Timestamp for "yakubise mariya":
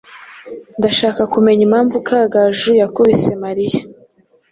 2.81-3.81